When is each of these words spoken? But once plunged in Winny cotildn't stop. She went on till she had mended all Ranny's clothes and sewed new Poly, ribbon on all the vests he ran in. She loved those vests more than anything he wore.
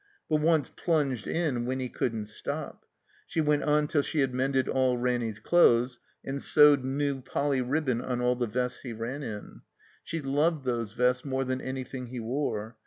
But 0.27 0.41
once 0.41 0.67
plunged 0.75 1.27
in 1.27 1.67
Winny 1.67 1.87
cotildn't 1.87 2.25
stop. 2.25 2.87
She 3.27 3.39
went 3.39 3.61
on 3.61 3.85
till 3.87 4.01
she 4.01 4.21
had 4.21 4.33
mended 4.33 4.67
all 4.67 4.97
Ranny's 4.97 5.37
clothes 5.37 5.99
and 6.25 6.41
sewed 6.41 6.83
new 6.83 7.21
Poly, 7.21 7.61
ribbon 7.61 8.01
on 8.01 8.19
all 8.19 8.35
the 8.35 8.47
vests 8.47 8.81
he 8.81 8.93
ran 8.93 9.21
in. 9.21 9.61
She 10.03 10.19
loved 10.19 10.65
those 10.65 10.93
vests 10.93 11.23
more 11.23 11.43
than 11.43 11.61
anything 11.61 12.07
he 12.07 12.19
wore. 12.19 12.77